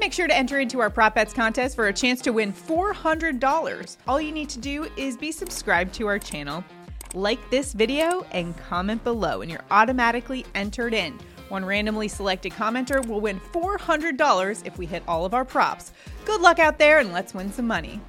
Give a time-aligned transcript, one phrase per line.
[0.00, 3.96] Make sure to enter into our Prop Bets contest for a chance to win $400.
[4.08, 6.64] All you need to do is be subscribed to our channel,
[7.14, 11.18] like this video, and comment below, and you're automatically entered in.
[11.48, 15.92] One randomly selected commenter will win $400 if we hit all of our props.
[16.24, 18.00] Good luck out there, and let's win some money.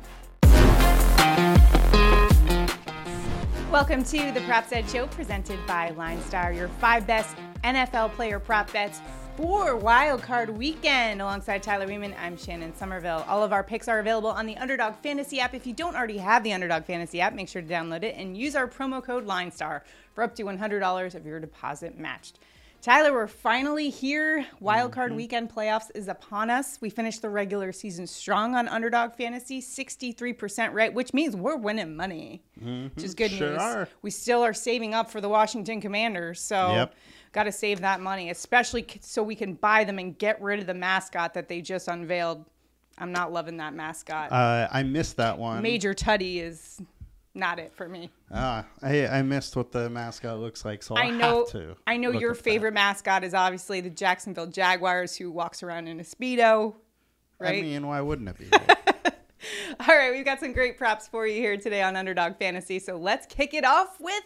[3.71, 8.71] Welcome to the Props Edge Show presented by LineStar, your five best NFL player prop
[8.73, 9.01] bets
[9.37, 11.21] for Wild Card Weekend.
[11.21, 13.25] Alongside Tyler Weeman, I'm Shannon Somerville.
[13.27, 15.53] All of our picks are available on the Underdog Fantasy app.
[15.53, 18.37] If you don't already have the Underdog Fantasy app, make sure to download it and
[18.37, 19.81] use our promo code LineStar
[20.13, 22.39] for up to $100 of your deposit matched.
[22.85, 24.45] Tyler, we're finally here.
[24.59, 25.17] Wild card mm-hmm.
[25.17, 26.77] weekend playoffs is upon us.
[26.81, 31.95] We finished the regular season strong on Underdog Fantasy, 63% right, which means we're winning
[31.95, 32.89] money, mm-hmm.
[32.93, 33.59] which is good sure news.
[33.59, 33.89] Are.
[34.03, 36.93] We still are saving up for the Washington Commanders, so yep.
[37.31, 40.67] got to save that money, especially so we can buy them and get rid of
[40.67, 42.45] the mascot that they just unveiled.
[42.99, 44.31] I'm not loving that mascot.
[44.31, 45.63] Uh, I missed that one.
[45.63, 46.79] Major Tuddy is
[47.35, 48.09] not it for me.
[48.31, 51.45] Ah, I, I missed what the mascot looks like, so I'll I know.
[51.85, 52.75] I know your favorite that.
[52.75, 56.75] mascot is obviously the Jacksonville Jaguars, who walks around in a speedo.
[57.39, 57.59] Right.
[57.59, 58.47] I mean, why wouldn't it be?
[59.79, 62.79] All right, we've got some great props for you here today on Underdog Fantasy.
[62.79, 64.23] So let's kick it off with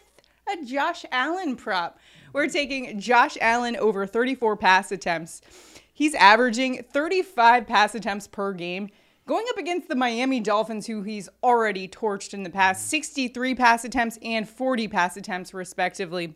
[0.47, 1.99] a Josh Allen prop.
[2.33, 5.41] We're taking Josh Allen over 34 pass attempts.
[5.93, 8.89] He's averaging 35 pass attempts per game
[9.29, 13.85] going up against the Miami Dolphins, who he's already torched in the past 63 pass
[13.85, 16.35] attempts and 40 pass attempts, respectively.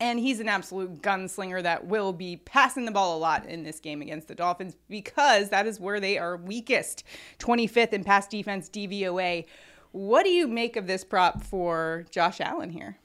[0.00, 3.80] And he's an absolute gunslinger that will be passing the ball a lot in this
[3.80, 7.04] game against the Dolphins because that is where they are weakest
[7.38, 9.46] 25th in pass defense DVOA.
[9.92, 12.98] What do you make of this prop for Josh Allen here?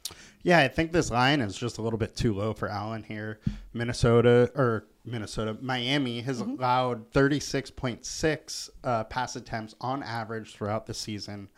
[0.44, 3.40] Yeah, I think this line is just a little bit too low for Allen here.
[3.74, 6.52] Minnesota or Minnesota, Miami has mm-hmm.
[6.52, 11.50] allowed 36.6 uh, pass attempts on average throughout the season.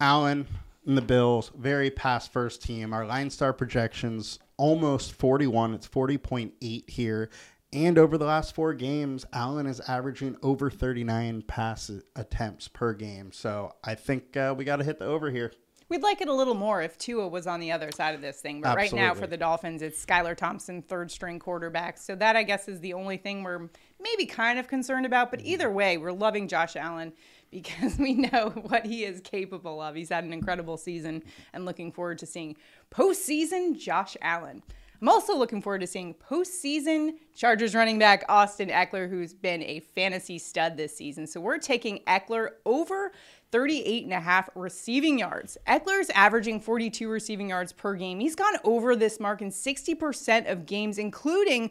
[0.00, 0.46] Allen
[0.86, 2.92] and the Bills, very pass first team.
[2.92, 5.74] Our LineStar projections almost 41.
[5.74, 7.30] It's 40.8 here.
[7.76, 13.32] And over the last four games, Allen is averaging over 39 pass attempts per game.
[13.32, 15.52] So I think uh, we got to hit the over here.
[15.90, 18.40] We'd like it a little more if Tua was on the other side of this
[18.40, 18.62] thing.
[18.62, 18.98] But Absolutely.
[18.98, 21.98] right now for the Dolphins, it's Skylar Thompson, third string quarterback.
[21.98, 23.68] So that, I guess, is the only thing we're
[24.00, 25.30] maybe kind of concerned about.
[25.30, 27.12] But either way, we're loving Josh Allen
[27.50, 29.94] because we know what he is capable of.
[29.94, 31.22] He's had an incredible season
[31.52, 32.56] and looking forward to seeing
[32.90, 34.62] postseason Josh Allen.
[35.00, 39.80] I'm also looking forward to seeing postseason Chargers running back Austin Ekeler, who's been a
[39.80, 41.26] fantasy stud this season.
[41.26, 43.12] So we're taking Ekeler over
[43.52, 45.58] 38 and a half receiving yards.
[45.66, 48.20] Ekeler's averaging 42 receiving yards per game.
[48.20, 51.70] He's gone over this mark in 60% of games, including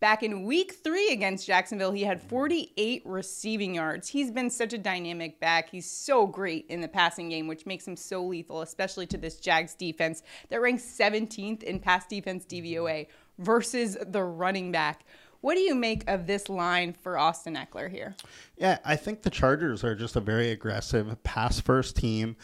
[0.00, 1.92] back in week three against Jacksonville.
[1.92, 4.08] He had 48 receiving yards.
[4.08, 5.70] He's been such a dynamic back.
[5.70, 9.36] He's so great in the passing game, which makes him so lethal, especially to this
[9.36, 13.06] Jags defense that ranks 17th in pass defense DVOA
[13.38, 15.04] versus the running back.
[15.40, 18.16] What do you make of this line for Austin Ekeler here?
[18.56, 22.36] Yeah, I think the Chargers are just a very aggressive pass first team.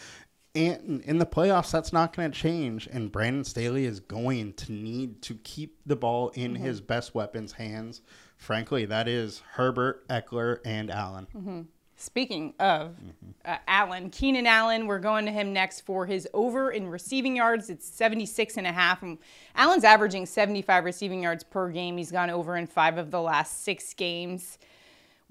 [0.54, 2.86] And in the playoffs, that's not going to change.
[2.86, 6.62] And Brandon Staley is going to need to keep the ball in mm-hmm.
[6.62, 8.02] his best weapons' hands.
[8.36, 11.26] Frankly, that is Herbert, Ekeler, and Allen.
[11.34, 11.60] Mm-hmm.
[11.96, 13.30] Speaking of mm-hmm.
[13.44, 17.70] uh, Allen, Keenan Allen, we're going to him next for his over in receiving yards.
[17.70, 19.02] It's 76 and a half.
[19.02, 19.18] And
[19.54, 21.96] Allen's averaging 75 receiving yards per game.
[21.96, 24.58] He's gone over in five of the last six games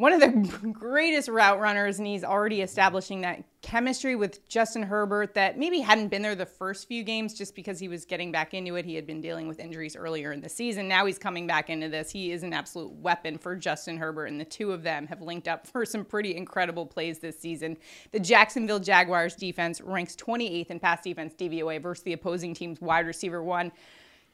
[0.01, 5.35] one of the greatest route runners, and he's already establishing that chemistry with Justin Herbert
[5.35, 8.55] that maybe hadn't been there the first few games just because he was getting back
[8.55, 8.83] into it.
[8.83, 10.87] He had been dealing with injuries earlier in the season.
[10.87, 12.09] Now he's coming back into this.
[12.09, 15.47] He is an absolute weapon for Justin Herbert, and the two of them have linked
[15.47, 17.77] up for some pretty incredible plays this season.
[18.11, 23.05] The Jacksonville Jaguars defense ranks 28th in pass defense DVOA versus the opposing team's wide
[23.05, 23.71] receiver one.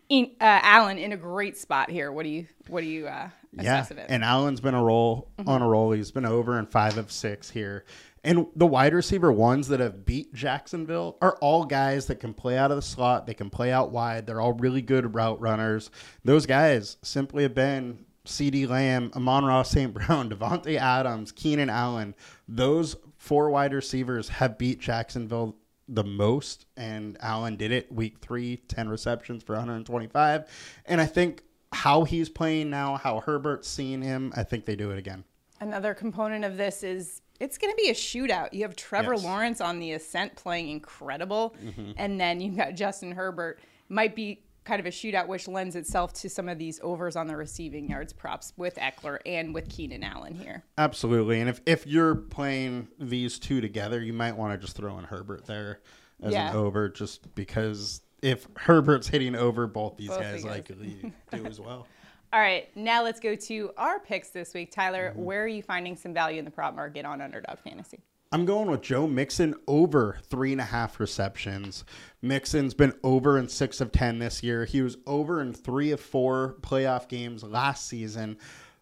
[0.07, 2.13] In, uh, Allen in a great spot here.
[2.13, 3.29] What do you what do you uh,
[3.61, 5.49] yeah, and Allen's been a roll mm-hmm.
[5.49, 5.91] on a roll.
[5.91, 7.85] He's been over in five of six here.
[8.23, 12.57] And the wide receiver ones that have beat Jacksonville are all guys that can play
[12.57, 13.25] out of the slot.
[13.25, 14.25] They can play out wide.
[14.25, 15.91] They're all really good route runners.
[16.25, 19.93] Those guys simply have been CeeDee Lamb, Amon-Ra St.
[19.93, 22.15] Brown, Davante Adams, Keenan Allen.
[22.47, 25.55] Those four wide receivers have beat Jacksonville
[25.87, 30.43] the most, and Allen did it week three, 10 receptions for 125.
[30.85, 31.43] And I think
[31.73, 35.23] how he's playing now, how Herbert's seeing him, I think they do it again.
[35.59, 38.53] Another component of this is it's going to be a shootout.
[38.53, 39.23] You have Trevor yes.
[39.23, 41.91] Lawrence on the ascent playing incredible, mm-hmm.
[41.97, 43.59] and then you've got Justin Herbert.
[43.89, 47.25] Might be kind of a shootout, which lends itself to some of these overs on
[47.27, 50.63] the receiving yards props with Ekeler and with Keenan Allen here.
[50.77, 51.39] Absolutely.
[51.39, 55.05] And if, if you're playing these two together, you might want to just throw in
[55.05, 55.79] Herbert there
[56.21, 56.49] as Yeah.
[56.49, 61.59] an over just because if Herbert's hitting over, both these Both guys likely do as
[61.59, 61.87] well.
[62.33, 64.71] All right, now let's go to our picks this week.
[64.71, 65.23] Tyler, mm-hmm.
[65.23, 67.99] where are you finding some value in the prop market on Underdog Fantasy?
[68.33, 71.85] I'm going with Joe Mixon over three and a half receptions.
[72.21, 74.65] Mixon's been over in six of 10 this year.
[74.65, 78.37] He was over in three of four playoff games last season.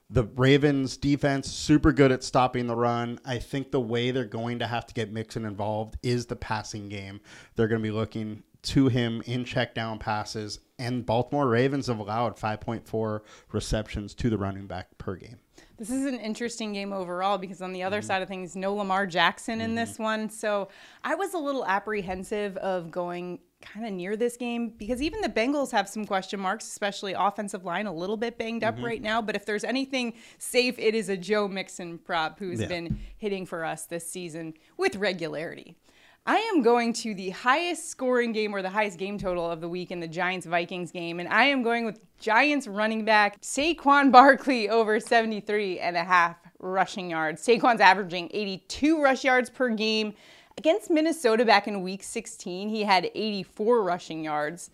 [0.10, 3.20] The Ravens defense, super good at stopping the run.
[3.26, 6.90] I think the way they're going to have to get Mixon involved is the passing
[6.90, 7.22] game.
[7.56, 12.00] They're going to be looking to him in check down passes, and Baltimore Ravens have
[12.00, 13.22] allowed 5.4
[13.52, 15.40] receptions to the running back per game.
[15.78, 18.08] This is an interesting game overall because on the other mm-hmm.
[18.08, 20.04] side of things, no Lamar Jackson in this mm-hmm.
[20.04, 20.30] one.
[20.30, 20.70] So
[21.04, 25.30] I was a little apprehensive of going kind of near this game because even the
[25.30, 28.86] Bengals have some question marks, especially offensive line, a little bit banged up mm-hmm.
[28.86, 29.22] right now.
[29.22, 32.68] But if there's anything safe, it is a Joe Mixon prop who's Yeah.
[32.68, 35.76] been hitting for us this season with regularity.
[36.28, 39.70] I am going to the highest scoring game or the highest game total of the
[39.70, 44.12] week in the Giants Vikings game, and I am going with Giants running back Saquon
[44.12, 47.46] Barkley over 73 and a half rushing yards.
[47.46, 50.16] Saquon's averaging 82 rush yards per game.
[50.58, 54.72] Against Minnesota back in week 16, he had 84 rushing yards.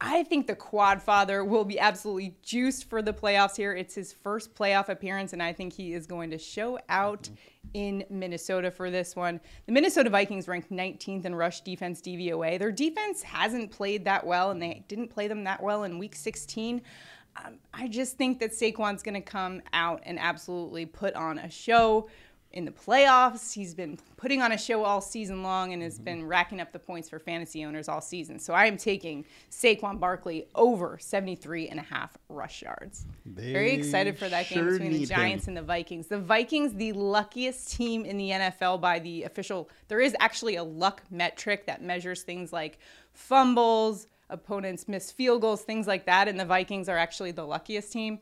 [0.00, 3.74] I think the quad father will be absolutely juiced for the playoffs here.
[3.74, 7.30] It's his first playoff appearance, and I think he is going to show out
[7.74, 9.40] in Minnesota for this one.
[9.66, 12.58] The Minnesota Vikings ranked 19th in rush defense DVOA.
[12.58, 16.14] Their defense hasn't played that well, and they didn't play them that well in week
[16.14, 16.82] 16.
[17.36, 21.50] Um, I just think that Saquon's going to come out and absolutely put on a
[21.50, 22.08] show
[22.52, 23.52] in the playoffs.
[23.52, 26.78] He's been putting on a show all season long and has been racking up the
[26.78, 28.38] points for fantasy owners all season.
[28.38, 33.06] So I am taking Saquon Barkley over 73 and a half rush yards.
[33.24, 35.06] Very excited for that game between the.
[35.06, 36.08] Giants and the Vikings.
[36.08, 39.68] The Vikings, the luckiest team in the NFL by the official.
[39.88, 42.78] There is actually a luck metric that measures things like
[43.12, 46.28] fumbles, opponents miss field goals, things like that.
[46.28, 48.20] And the Vikings are actually the luckiest team.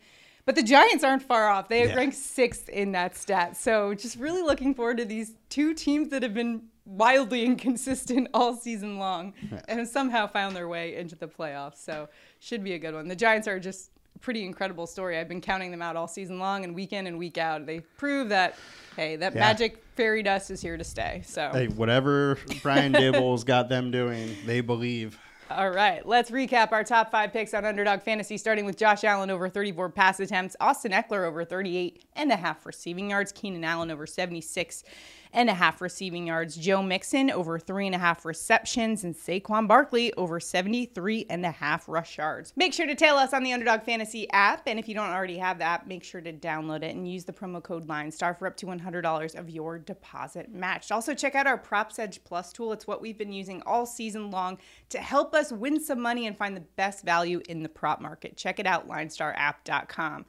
[0.48, 1.68] But the Giants aren't far off.
[1.68, 1.94] They Yeah.
[1.94, 3.54] rank sixth in that stat.
[3.54, 8.56] So just really looking forward to these two teams that have been wildly inconsistent all
[8.56, 9.34] season long
[9.68, 11.76] and have somehow found their way into the playoffs.
[11.84, 12.08] So
[12.40, 13.08] should be a good one.
[13.08, 15.18] The Giants are just a pretty incredible story.
[15.18, 17.66] I've been counting them out all season long and week in and week out.
[17.66, 18.54] They prove that
[18.96, 19.40] hey, that Yeah.
[19.40, 21.20] magic fairy dust is here to stay.
[21.26, 25.18] So Hey, whatever Brian Daboll's got them doing, they believe.
[25.50, 29.30] All right, let's recap our top five picks on Underdog Fantasy, starting with Josh Allen
[29.30, 33.90] over 34 pass attempts, Austin Ekeler over 38 and a half receiving yards, Keenan Allen
[33.90, 34.84] over 76
[35.32, 39.68] and a half receiving yards, Joe Mixon over three and a half receptions, and Saquon
[39.68, 42.52] Barkley over 73 and a half rush yards.
[42.56, 45.38] Make sure to tail us on the Underdog Fantasy app, and if you don't already
[45.38, 48.46] have the app, make sure to download it and use the promo code LINESTAR for
[48.46, 50.92] up to $100 of your deposit matched.
[50.92, 52.72] Also, check out our Props Edge Plus tool.
[52.72, 54.58] It's what we've been using all season long
[54.90, 58.36] to help us win some money and find the best value in the prop market.
[58.36, 60.26] Check it out, linestarapp.com.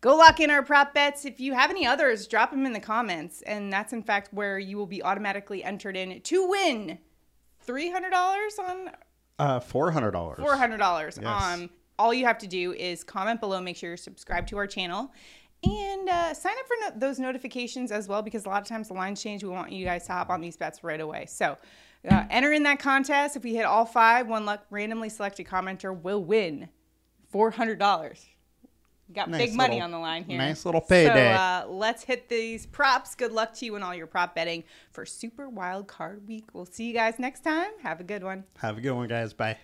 [0.00, 1.24] Go lock in our prop bets.
[1.24, 3.42] If you have any others, drop them in the comments.
[3.42, 6.98] And that's, in fact, where you will be automatically entered in to win
[7.66, 8.90] $300 on
[9.38, 10.38] Uh, four hundred dollars.
[10.38, 11.18] four hundred dollars.
[11.20, 11.42] Yes.
[11.42, 13.60] Um, all you have to do is comment below.
[13.60, 15.12] Make sure you're subscribed to our channel,
[15.64, 18.22] and uh, sign up for no- those notifications as well.
[18.22, 19.42] Because a lot of times the lines change.
[19.44, 21.26] We want you guys to hop on these bets right away.
[21.26, 21.56] So.
[22.08, 23.36] Uh, enter in that contest.
[23.36, 26.68] If we hit all five, one luck randomly selected commenter will win
[27.30, 28.26] four hundred dollars.
[29.12, 30.38] Got Nice big money little- on the line here.
[30.38, 31.34] nice little payday.
[31.34, 33.16] So uh, let's hit these props.
[33.16, 36.44] Good luck to you in all your prop betting for Super Wild Card Week.
[36.52, 37.70] We'll see you guys next time.
[37.82, 38.44] Have a good one.
[38.58, 39.32] Have a good one, guys.
[39.32, 39.58] Bye.